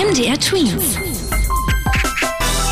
MDR 0.00 0.40
Twins. 0.40 0.96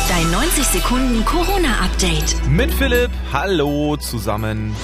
Dein 0.09 0.31
90 0.31 0.65
Sekunden 0.65 1.23
Corona-Update. 1.25 2.47
Mit 2.49 2.73
Philipp, 2.73 3.11
hallo 3.31 3.97
zusammen. 3.97 4.75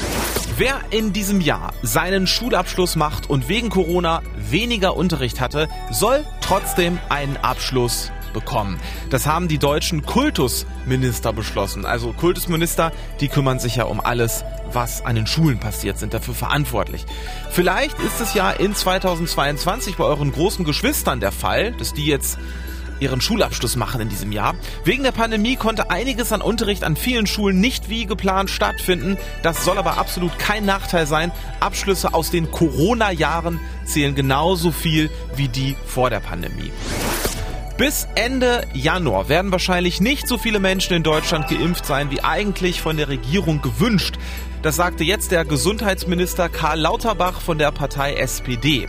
Wer 0.55 0.79
in 0.91 1.11
diesem 1.11 1.41
Jahr 1.41 1.73
seinen 1.81 2.27
Schulabschluss 2.27 2.97
macht 2.97 3.31
und 3.31 3.49
wegen 3.49 3.71
Corona 3.71 4.21
weniger 4.37 4.95
Unterricht 4.95 5.41
hatte, 5.41 5.67
soll 5.89 6.23
trotzdem 6.39 6.99
einen 7.09 7.35
Abschluss 7.37 8.11
bekommen. 8.35 8.79
Das 9.09 9.25
haben 9.25 9.47
die 9.47 9.57
deutschen 9.57 10.05
Kultusminister 10.05 11.33
beschlossen. 11.33 11.85
Also 11.85 12.13
Kultusminister, 12.13 12.91
die 13.21 13.29
kümmern 13.29 13.57
sich 13.57 13.77
ja 13.77 13.85
um 13.85 13.99
alles, 13.99 14.43
was 14.71 15.03
an 15.03 15.15
den 15.15 15.25
Schulen 15.25 15.57
passiert, 15.57 15.97
sind 15.97 16.13
dafür 16.13 16.35
verantwortlich. 16.35 17.05
Vielleicht 17.49 17.97
ist 18.01 18.21
es 18.21 18.35
ja 18.35 18.51
in 18.51 18.75
2022 18.75 19.95
bei 19.95 20.03
euren 20.03 20.31
großen 20.31 20.65
Geschwistern 20.65 21.19
der 21.19 21.31
Fall, 21.31 21.71
dass 21.71 21.93
die 21.93 22.05
jetzt 22.05 22.37
ihren 22.99 23.21
Schulabschluss 23.21 23.75
machen 23.75 24.01
in 24.01 24.09
diesem 24.09 24.31
Jahr. 24.31 24.55
Wegen 24.83 25.03
der 25.03 25.11
Pandemie 25.11 25.55
konnte 25.55 25.89
einiges 25.89 26.31
an 26.31 26.41
Unterricht 26.41 26.83
an 26.83 26.95
vielen 26.95 27.27
Schulen 27.27 27.59
nicht 27.59 27.89
wie 27.89 28.05
geplant 28.05 28.49
stattfinden. 28.49 29.17
Das 29.43 29.65
soll 29.65 29.77
aber 29.77 29.97
absolut 29.97 30.37
kein 30.39 30.65
Nachteil 30.65 31.07
sein. 31.07 31.31
Abschlüsse 31.59 32.13
aus 32.13 32.31
den 32.31 32.51
Corona-Jahren 32.51 33.59
zählen 33.85 34.15
genauso 34.15 34.71
viel 34.71 35.09
wie 35.35 35.47
die 35.47 35.75
vor 35.85 36.09
der 36.09 36.19
Pandemie. 36.19 36.71
Bis 37.77 38.07
Ende 38.15 38.65
Januar 38.73 39.27
werden 39.27 39.51
wahrscheinlich 39.51 39.99
nicht 39.99 40.29
so 40.29 40.37
viele 40.37 40.61
Menschen 40.61 40.93
in 40.93 41.03
Deutschland 41.03 41.49
geimpft 41.49 41.85
sein, 41.85 42.09
wie 42.09 42.23
eigentlich 42.23 42.79
von 42.81 42.95
der 42.95 43.09
Regierung 43.09 43.61
gewünscht. 43.61 44.15
Das 44.61 44.77
sagte 44.77 45.03
jetzt 45.03 45.31
der 45.31 45.43
Gesundheitsminister 45.43 46.47
Karl 46.47 46.79
Lauterbach 46.79 47.41
von 47.41 47.57
der 47.57 47.73
Partei 47.73 48.13
SPD. 48.13 48.87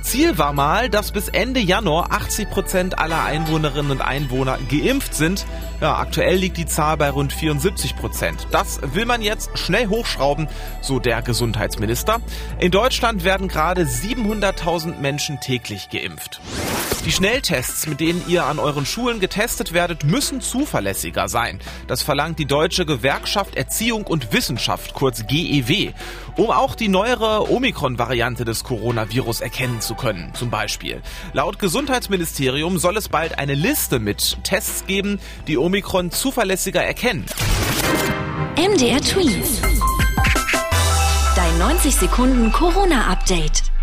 Ziel 0.00 0.38
war 0.38 0.54
mal, 0.54 0.88
dass 0.88 1.12
bis 1.12 1.28
Ende 1.28 1.60
Januar 1.60 2.10
80 2.10 2.48
Prozent 2.48 2.98
aller 2.98 3.22
Einwohnerinnen 3.22 3.90
und 3.90 4.00
Einwohner 4.00 4.56
geimpft 4.70 5.12
sind. 5.12 5.44
Ja, 5.82 5.98
aktuell 5.98 6.36
liegt 6.36 6.56
die 6.56 6.64
Zahl 6.64 6.96
bei 6.96 7.10
rund 7.10 7.34
74 7.34 7.96
Prozent. 7.96 8.46
Das 8.50 8.80
will 8.94 9.04
man 9.04 9.20
jetzt 9.20 9.58
schnell 9.58 9.88
hochschrauben, 9.88 10.48
so 10.80 11.00
der 11.00 11.20
Gesundheitsminister. 11.20 12.22
In 12.60 12.70
Deutschland 12.70 13.24
werden 13.24 13.48
gerade 13.48 13.82
700.000 13.82 15.00
Menschen 15.00 15.38
täglich 15.40 15.90
geimpft. 15.90 16.40
Die 17.04 17.12
Schnelltests, 17.12 17.86
mit 17.86 18.00
denen 18.00 18.22
ihr 18.26 18.44
an 18.44 18.58
euren 18.58 18.84
Schulen 18.84 19.20
getestet 19.20 19.72
werdet, 19.72 20.04
müssen 20.04 20.40
zuverlässiger 20.40 21.28
sein. 21.28 21.60
Das 21.86 22.02
verlangt 22.02 22.38
die 22.38 22.46
Deutsche 22.46 22.84
Gewerkschaft 22.84 23.54
Erziehung 23.54 24.04
und 24.04 24.32
Wissenschaft, 24.32 24.94
kurz 24.94 25.26
GEW, 25.26 25.92
um 26.36 26.50
auch 26.50 26.74
die 26.74 26.88
neuere 26.88 27.50
Omikron-Variante 27.50 28.44
des 28.44 28.64
Coronavirus 28.64 29.40
erkennen 29.40 29.80
zu 29.80 29.94
können, 29.94 30.32
zum 30.34 30.50
Beispiel. 30.50 31.02
Laut 31.32 31.58
Gesundheitsministerium 31.58 32.78
soll 32.78 32.96
es 32.96 33.08
bald 33.08 33.38
eine 33.38 33.54
Liste 33.54 33.98
mit 33.98 34.38
Tests 34.42 34.86
geben, 34.86 35.20
die 35.46 35.58
Omikron 35.58 36.10
zuverlässiger 36.10 36.82
erkennen. 36.82 37.26
MDR 38.56 39.00
Twins. 39.00 39.60
Dein 41.36 41.58
90 41.58 41.94
Sekunden 41.94 42.50
Corona-Update. 42.50 43.75